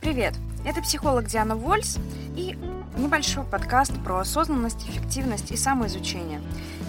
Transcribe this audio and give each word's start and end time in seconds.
Привет! 0.00 0.32
Это 0.64 0.80
психолог 0.80 1.26
Диана 1.26 1.56
Вольс 1.56 1.98
и 2.34 2.58
небольшой 2.96 3.44
подкаст 3.44 3.92
про 4.02 4.20
осознанность, 4.20 4.88
эффективность 4.88 5.50
и 5.50 5.58
самоизучение. 5.58 6.40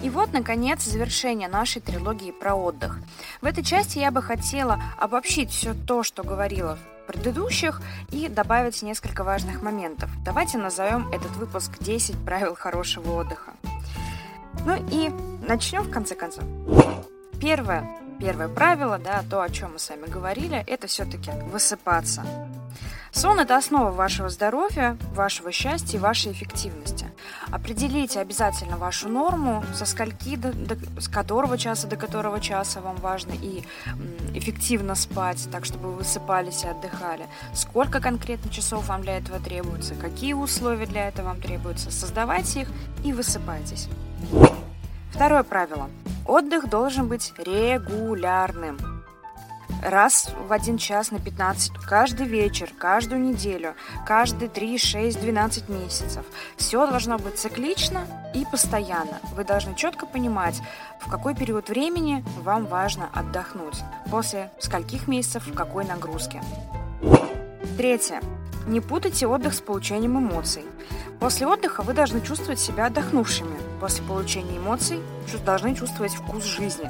И 0.02 0.08
вот, 0.08 0.32
наконец, 0.32 0.82
завершение 0.84 1.46
нашей 1.46 1.82
трилогии 1.82 2.30
про 2.30 2.54
отдых. 2.54 3.00
В 3.42 3.44
этой 3.44 3.62
части 3.62 3.98
я 3.98 4.10
бы 4.10 4.22
хотела 4.22 4.82
обобщить 4.98 5.50
все 5.50 5.74
то, 5.74 6.02
что 6.02 6.22
говорила 6.22 6.78
в 7.04 7.06
предыдущих, 7.06 7.82
и 8.10 8.28
добавить 8.28 8.80
несколько 8.80 9.24
важных 9.24 9.60
моментов. 9.60 10.08
Давайте 10.24 10.56
назовем 10.56 11.08
этот 11.12 11.32
выпуск 11.32 11.70
«10 11.80 12.24
правил 12.24 12.54
хорошего 12.54 13.20
отдыха». 13.20 13.52
Ну 14.64 14.74
и 14.90 15.10
начнем 15.46 15.82
в 15.82 15.90
конце 15.90 16.14
концов. 16.14 16.44
Первое, 17.38 17.86
первое 18.18 18.48
правило, 18.48 18.98
да, 18.98 19.22
то, 19.28 19.42
о 19.42 19.50
чем 19.50 19.74
мы 19.74 19.78
с 19.78 19.90
вами 19.90 20.06
говорили, 20.06 20.64
это 20.66 20.86
все-таки 20.86 21.30
высыпаться. 21.50 22.24
Сон– 23.12 23.38
это 23.40 23.58
основа 23.58 23.90
вашего 23.90 24.30
здоровья, 24.30 24.96
вашего 25.14 25.52
счастья 25.52 25.98
и 25.98 26.00
вашей 26.00 26.32
эффективности. 26.32 27.06
Определите 27.50 28.20
обязательно 28.20 28.78
вашу 28.78 29.10
норму, 29.10 29.62
со 29.74 29.84
скольки 29.84 30.36
до, 30.36 30.52
до 30.52 30.76
с 30.98 31.08
которого 31.08 31.58
часа 31.58 31.86
до 31.86 31.96
которого 31.96 32.40
часа 32.40 32.80
вам 32.80 32.96
важно 32.96 33.32
и 33.32 33.64
эффективно 34.32 34.94
спать, 34.94 35.46
так 35.52 35.66
чтобы 35.66 35.90
вы 35.90 35.98
высыпались 35.98 36.64
и 36.64 36.68
отдыхали. 36.68 37.26
Сколько 37.52 38.00
конкретно 38.00 38.50
часов 38.50 38.88
вам 38.88 39.02
для 39.02 39.18
этого 39.18 39.38
требуется, 39.40 39.94
какие 39.94 40.32
условия 40.32 40.86
для 40.86 41.08
этого 41.08 41.26
вам 41.26 41.40
требуются. 41.40 41.90
Создавайте 41.90 42.62
их 42.62 42.68
и 43.04 43.12
высыпайтесь. 43.12 43.88
Второе 45.10 45.42
правило. 45.42 45.90
Отдых 46.26 46.70
должен 46.70 47.08
быть 47.08 47.34
регулярным 47.36 48.91
раз 49.82 50.30
в 50.48 50.52
один 50.52 50.78
час 50.78 51.10
на 51.10 51.18
15, 51.18 51.72
каждый 51.86 52.26
вечер, 52.26 52.70
каждую 52.78 53.20
неделю, 53.20 53.74
каждые 54.06 54.48
3, 54.48 54.78
6, 54.78 55.20
12 55.20 55.68
месяцев. 55.68 56.24
Все 56.56 56.86
должно 56.86 57.18
быть 57.18 57.38
циклично 57.38 58.06
и 58.34 58.44
постоянно. 58.44 59.18
Вы 59.34 59.44
должны 59.44 59.74
четко 59.74 60.06
понимать, 60.06 60.60
в 61.00 61.10
какой 61.10 61.34
период 61.34 61.68
времени 61.68 62.24
вам 62.42 62.66
важно 62.66 63.08
отдохнуть, 63.12 63.80
после 64.10 64.50
скольких 64.58 65.08
месяцев 65.08 65.46
в 65.46 65.54
какой 65.54 65.84
нагрузке. 65.84 66.42
Третье. 67.76 68.20
Не 68.66 68.80
путайте 68.80 69.26
отдых 69.26 69.54
с 69.54 69.60
получением 69.60 70.18
эмоций. 70.18 70.62
После 71.18 71.46
отдыха 71.46 71.82
вы 71.82 71.94
должны 71.94 72.20
чувствовать 72.20 72.60
себя 72.60 72.86
отдохнувшими. 72.86 73.56
После 73.80 74.04
получения 74.04 74.58
эмоций 74.58 75.00
должны 75.44 75.74
чувствовать 75.74 76.12
вкус 76.12 76.44
жизни. 76.44 76.88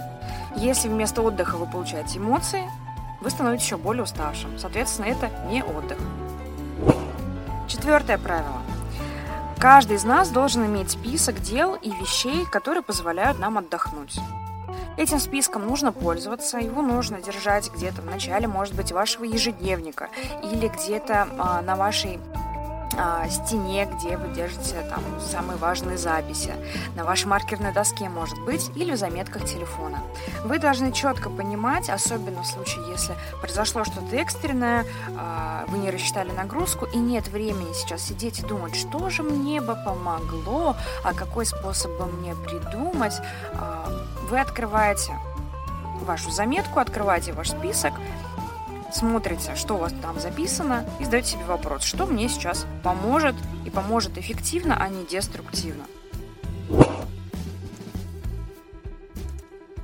Если 0.57 0.89
вместо 0.89 1.23
отдыха 1.23 1.57
вы 1.57 1.67
получаете 1.67 2.19
эмоции, 2.19 2.65
вы 3.21 3.31
становитесь 3.31 3.67
еще 3.67 3.77
более 3.77 4.03
уставшим. 4.03 4.59
Соответственно, 4.59 5.07
это 5.07 5.31
не 5.49 5.63
отдых. 5.63 5.99
Четвертое 7.69 8.19
правило. 8.19 8.61
Каждый 9.59 9.97
из 9.97 10.05
нас 10.05 10.29
должен 10.29 10.67
иметь 10.67 10.91
список 10.91 11.41
дел 11.41 11.77
и 11.77 11.91
вещей, 11.91 12.45
которые 12.47 12.83
позволяют 12.83 13.39
нам 13.39 13.59
отдохнуть. 13.59 14.19
Этим 14.97 15.21
списком 15.21 15.67
нужно 15.67 15.91
пользоваться, 15.93 16.59
его 16.59 16.83
нужно 16.83 17.23
держать 17.23 17.73
где-то 17.73 18.03
в 18.03 18.07
начале, 18.07 18.47
может 18.47 18.75
быть, 18.75 18.93
вашего 18.93 19.25
ежедневника 19.25 20.11
или 20.43 20.69
где-то 20.69 21.29
а, 21.39 21.63
на 21.63 21.77
вашей 21.77 22.19
стене, 23.31 23.87
где 23.87 24.17
вы 24.17 24.35
держите 24.35 24.83
там 24.89 25.03
самые 25.21 25.57
важные 25.57 25.99
записи, 25.99 26.55
на 26.97 27.05
вашей 27.05 27.27
маркерной 27.27 27.73
доске, 27.73 28.09
может 28.09 28.39
быть, 28.45 28.71
или 28.75 28.93
в 28.93 28.97
заметках 28.97 29.45
телефона. 29.45 30.03
Вы 30.45 30.59
должны 30.59 30.93
четко 30.93 31.31
понимать, 31.31 31.89
особенно 31.89 32.43
в 32.43 32.47
случае, 32.47 32.85
если 32.91 33.15
произошло 33.41 33.85
что-то 33.85 34.17
экстренное, 34.17 34.85
а, 35.17 35.65
вы 35.69 35.79
не 35.79 35.91
рассчитали 35.91 36.31
нагрузку, 36.31 36.87
и 36.87 36.99
нет 36.99 37.29
времени 37.29 37.73
сейчас 37.73 38.03
сидеть 38.03 38.41
и 38.41 38.47
думать, 38.47 38.75
что 38.75 39.11
же 39.11 39.23
мне 39.23 39.61
бы 39.61 39.77
помогло, 39.85 40.77
а 41.05 41.15
какой 41.15 41.47
способ 41.47 41.93
бы 41.99 42.07
мне 42.07 42.35
придумать, 42.35 43.15
а, 43.55 43.89
вы 44.29 44.41
открываете 44.41 45.13
вашу 46.03 46.31
заметку, 46.31 46.81
открываете 46.81 47.33
ваш 47.33 47.51
список, 47.51 47.93
смотрите, 48.93 49.55
что 49.57 49.75
у 49.75 49.79
вас 49.79 49.93
там 50.03 50.21
записано, 50.21 50.85
и 51.01 51.05
задаете 51.05 51.33
себе 51.33 51.45
вопрос, 51.45 51.83
что 51.83 52.07
мне 52.07 52.29
сейчас 52.29 52.67
поможет 52.83 53.35
и 53.65 53.71
поможет 53.71 54.19
эффективно, 54.19 54.77
а 54.81 54.89
не 54.89 55.05
деструктивно. 55.05 55.85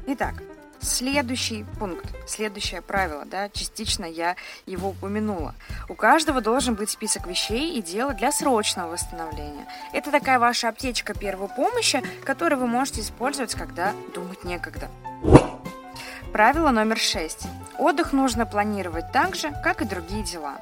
Итак, 0.06 0.42
Следующий 0.80 1.66
пункт, 1.78 2.06
следующее 2.26 2.82
правило, 2.82 3.24
да, 3.24 3.48
частично 3.48 4.04
я 4.04 4.36
его 4.64 4.90
упомянула. 4.90 5.54
У 5.88 5.94
каждого 5.94 6.40
должен 6.40 6.76
быть 6.76 6.90
список 6.90 7.26
вещей 7.26 7.76
и 7.76 7.82
дел 7.82 8.14
для 8.14 8.30
срочного 8.30 8.92
восстановления. 8.92 9.66
Это 9.92 10.10
такая 10.12 10.38
ваша 10.38 10.68
аптечка 10.68 11.14
первой 11.14 11.48
помощи, 11.48 12.02
которую 12.24 12.60
вы 12.60 12.66
можете 12.68 13.00
использовать, 13.00 13.54
когда 13.54 13.92
думать 14.14 14.44
некогда. 14.44 14.88
Правило 16.32 16.70
номер 16.70 16.98
шесть. 16.98 17.46
Отдых 17.78 18.12
нужно 18.12 18.44
планировать 18.44 19.12
так 19.12 19.34
же, 19.34 19.50
как 19.62 19.82
и 19.82 19.86
другие 19.86 20.22
дела. 20.22 20.56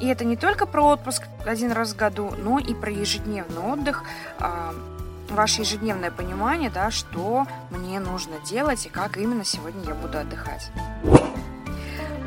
И 0.00 0.08
это 0.08 0.24
не 0.24 0.36
только 0.36 0.66
про 0.66 0.82
отпуск 0.82 1.22
один 1.46 1.72
раз 1.72 1.92
в 1.92 1.96
году, 1.96 2.32
но 2.36 2.58
и 2.58 2.74
про 2.74 2.90
ежедневный 2.90 3.62
отдых, 3.62 4.04
а, 4.38 4.74
ваше 5.30 5.62
ежедневное 5.62 6.10
понимание, 6.10 6.70
да, 6.70 6.90
что 6.90 7.46
мне 7.70 7.98
нужно 7.98 8.38
делать 8.44 8.84
и 8.86 8.90
как 8.90 9.16
именно 9.16 9.44
сегодня 9.44 9.84
я 9.84 9.94
буду 9.94 10.18
отдыхать. 10.18 10.70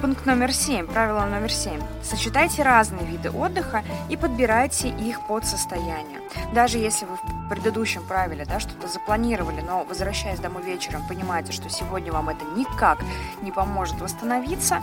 Пункт 0.01 0.25
номер 0.25 0.53
семь, 0.53 0.87
правило 0.87 1.25
номер 1.25 1.51
семь. 1.51 1.81
Сочетайте 2.01 2.63
разные 2.63 3.05
виды 3.05 3.29
отдыха 3.29 3.83
и 4.09 4.15
подбирайте 4.15 4.87
их 4.87 5.27
под 5.27 5.45
состояние. 5.45 6.21
Даже 6.53 6.77
если 6.77 7.05
вы 7.05 7.17
предыдущем 7.49 8.03
правиле 8.03 8.45
да, 8.45 8.59
что-то 8.59 8.87
запланировали, 8.87 9.61
но 9.61 9.83
возвращаясь 9.83 10.39
домой 10.39 10.63
вечером, 10.63 11.03
понимаете, 11.07 11.51
что 11.51 11.69
сегодня 11.69 12.11
вам 12.11 12.29
это 12.29 12.45
никак 12.55 12.99
не 13.41 13.51
поможет 13.51 13.99
восстановиться, 13.99 14.79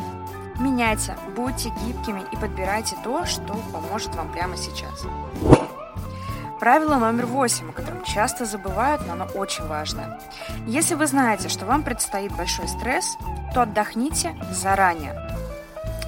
меняйте, 0.58 1.16
будьте 1.34 1.70
гибкими 1.84 2.22
и 2.32 2.36
подбирайте 2.36 2.96
то, 3.04 3.24
что 3.24 3.54
поможет 3.72 4.14
вам 4.14 4.30
прямо 4.32 4.56
сейчас. 4.56 5.06
Правило 6.58 6.94
номер 6.94 7.26
восемь, 7.26 7.68
о 7.68 7.72
котором 7.72 8.02
часто 8.02 8.46
забывают, 8.46 9.06
но 9.06 9.12
оно 9.12 9.26
очень 9.34 9.66
важное. 9.66 10.18
Если 10.66 10.94
вы 10.94 11.06
знаете, 11.06 11.48
что 11.50 11.66
вам 11.66 11.82
предстоит 11.82 12.32
большой 12.32 12.66
стресс, 12.66 13.18
то 13.52 13.62
отдохните 13.62 14.34
заранее. 14.50 15.25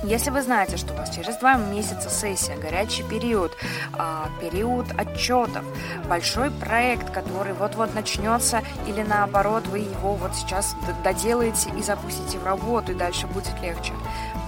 Если 0.05 0.31
вы 0.31 0.43
знаете, 0.43 0.77
что 0.77 0.95
у 0.95 0.97
вас 0.97 1.11
через 1.11 1.37
два 1.37 1.57
месяца 1.57 2.09
сессия, 2.09 2.57
горячий 2.57 3.03
период, 3.03 3.53
а, 3.95 4.29
период 4.41 4.87
отчетов, 4.97 5.65
большой 6.09 6.53
проект, 6.53 7.11
который 7.11 7.53
вот-вот 7.53 7.95
начнется, 7.95 8.63
или 8.87 9.03
наоборот, 9.03 9.67
вы 9.67 9.81
его 9.81 10.15
вот 10.15 10.37
сейчас 10.37 10.77
доделаете 11.03 11.71
и 11.77 11.83
запустите 11.83 12.39
в 12.39 12.45
работу, 12.45 12.93
и 12.93 12.95
дальше 12.95 13.27
будет 13.27 13.61
легче, 13.61 13.93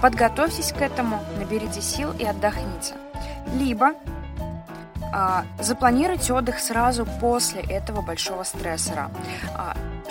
подготовьтесь 0.01 0.71
к 0.71 0.81
этому, 0.81 1.19
наберите 1.37 1.81
сил 1.81 2.13
и 2.17 2.23
отдохните. 2.23 2.93
Либо 3.53 3.93
а, 5.13 5.43
запланируйте 5.59 6.33
отдых 6.33 6.59
сразу 6.59 7.05
после 7.19 7.61
этого 7.61 8.01
большого 8.01 8.43
стрессора. 8.43 9.11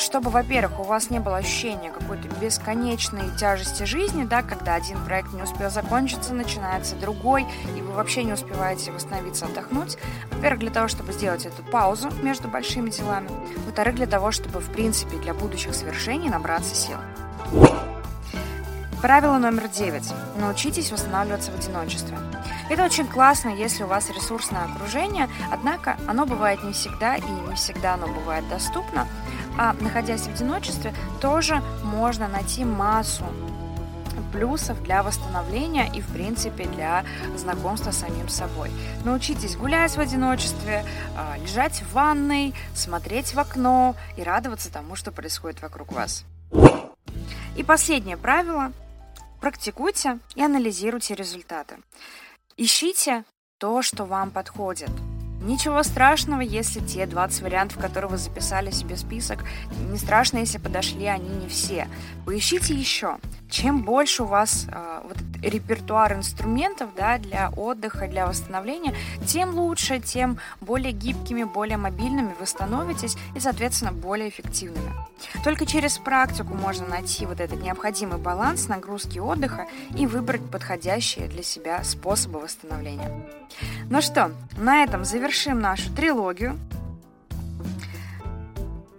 Чтобы, 0.01 0.31
во-первых, 0.31 0.81
у 0.81 0.85
вас 0.85 1.11
не 1.11 1.19
было 1.19 1.37
ощущения 1.37 1.91
какой-то 1.91 2.27
бесконечной 2.41 3.37
тяжести 3.37 3.83
жизни, 3.83 4.25
да, 4.25 4.41
когда 4.41 4.75
один 4.75 4.99
проект 5.05 5.35
не 5.35 5.43
успел 5.43 5.71
закончиться, 5.71 6.33
начинается 6.33 6.97
другой, 6.97 7.47
и 7.77 7.83
вы 7.83 7.93
вообще 7.93 8.25
не 8.25 8.33
успеваете 8.33 8.93
восстановиться, 8.93 9.45
отдохнуть. 9.45 9.99
Во-первых, 10.31 10.61
для 10.61 10.71
того, 10.71 10.89
чтобы 10.89 11.13
сделать 11.13 11.45
эту 11.45 11.63
паузу 11.63 12.11
между 12.23 12.49
большими 12.49 12.89
делами. 12.89 13.29
Во-вторых, 13.67 13.97
для 13.97 14.07
того, 14.07 14.31
чтобы, 14.31 14.61
в 14.61 14.73
принципе, 14.73 15.19
для 15.19 15.35
будущих 15.35 15.75
свершений 15.75 16.31
набраться 16.31 16.75
сил. 16.75 16.97
Правило 19.03 19.37
номер 19.37 19.69
девять. 19.69 20.11
Научитесь 20.37 20.91
восстанавливаться 20.91 21.51
в 21.51 21.59
одиночестве. 21.59 22.17
Это 22.71 22.85
очень 22.85 23.09
классно, 23.09 23.49
если 23.49 23.83
у 23.83 23.89
вас 23.89 24.11
ресурсное 24.11 24.65
окружение, 24.65 25.29
однако 25.51 25.97
оно 26.07 26.25
бывает 26.25 26.63
не 26.63 26.73
всегда, 26.73 27.17
и 27.17 27.23
не 27.23 27.57
всегда 27.57 27.95
оно 27.95 28.07
бывает 28.07 28.49
доступно. 28.49 29.09
А 29.59 29.75
находясь 29.81 30.23
в 30.23 30.29
одиночестве, 30.29 30.95
тоже 31.21 31.61
можно 31.83 32.29
найти 32.29 32.65
массу 32.65 33.25
плюсов 34.33 34.81
для 34.85 35.03
восстановления 35.03 35.91
и, 35.93 36.01
в 36.01 36.07
принципе, 36.13 36.65
для 36.65 37.05
знакомства 37.37 37.91
с 37.91 37.99
самим 37.99 38.29
собой. 38.29 38.71
Научитесь 39.05 39.57
гулять 39.57 39.97
в 39.97 40.01
одиночестве, 40.01 40.85
а, 41.17 41.37
лежать 41.39 41.83
в 41.83 41.93
ванной, 41.93 42.55
смотреть 42.73 43.35
в 43.35 43.41
окно 43.41 43.97
и 44.17 44.23
радоваться 44.23 44.73
тому, 44.73 44.95
что 44.95 45.11
происходит 45.11 45.61
вокруг 45.61 45.91
вас. 45.91 46.25
И 47.57 47.65
последнее 47.65 48.17
правило 48.17 48.71
Практикуйте 49.41 50.19
и 50.35 50.43
анализируйте 50.43 51.15
результаты. 51.15 51.77
Ищите 52.63 53.25
то, 53.59 53.81
что 53.81 54.05
вам 54.05 54.31
подходит. 54.31 54.91
Ничего 55.41 55.83
страшного, 55.83 56.43
если 56.43 56.81
те 56.81 57.07
20 57.07 57.41
вариантов, 57.41 57.79
которые 57.79 58.11
вы 58.11 58.19
записали 58.19 58.71
себе 58.71 58.99
список, 58.99 59.47
не 59.91 59.97
страшно, 59.97 60.37
если 60.37 60.59
подошли 60.59 61.07
они 61.07 61.31
не 61.31 61.49
все. 61.49 61.89
Поищите 62.27 62.75
еще. 62.75 63.17
Чем 63.51 63.83
больше 63.83 64.25
у 64.25 64.27
вас 64.27 64.67
э, 64.71 65.01
вот 65.05 65.17
репертуар 65.43 66.15
инструментов 66.15 66.91
да, 66.97 67.19
для 67.19 67.51
отдыха, 67.51 68.07
для 68.07 68.27
восстановления, 68.27 68.95
тем 69.27 69.55
лучше, 69.55 70.01
тем 70.01 70.39
более 70.61 70.93
гибкими, 70.93 71.45
более 71.45 71.77
мобильными 71.77 72.35
вы 72.39 72.47
становитесь 72.47 73.17
и, 73.35 73.41
соответственно, 73.41 73.93
более 73.93 74.29
эффективными. 74.29 74.93
Только 75.45 75.67
через 75.67 75.99
практику 75.99 76.55
можно 76.55 76.87
найти 76.87 77.27
вот 77.27 77.41
этот 77.41 77.63
необходимый 77.63 78.19
баланс 78.19 78.69
нагрузки 78.69 79.19
отдыха 79.19 79.67
и 79.97 80.07
выбрать 80.07 80.49
подходящие 80.51 81.29
для 81.29 81.43
себя 81.43 81.83
способы 81.85 82.41
восстановления. 82.41 83.11
Ну 83.89 84.01
что, 84.01 84.33
на 84.57 84.83
этом 84.83 85.05
завершим 85.05 85.61
нашу 85.61 85.93
трилогию. 85.93 86.59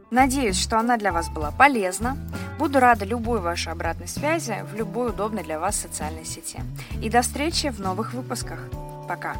Надеюсь, 0.09 0.59
что 0.59 0.77
она 0.77 0.97
для 0.97 1.13
вас 1.13 1.29
была 1.29 1.51
полезна. 1.51 2.17
Буду 2.61 2.79
рада 2.79 3.05
любой 3.05 3.41
вашей 3.41 3.73
обратной 3.73 4.07
связи 4.07 4.63
в 4.71 4.75
любой 4.75 5.09
удобной 5.09 5.41
для 5.41 5.59
вас 5.59 5.75
социальной 5.75 6.25
сети. 6.25 6.59
И 7.01 7.09
до 7.09 7.23
встречи 7.23 7.71
в 7.71 7.79
новых 7.79 8.13
выпусках. 8.13 8.59
Пока! 9.07 9.33